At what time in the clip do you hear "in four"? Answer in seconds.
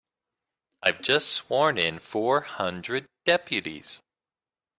1.77-2.41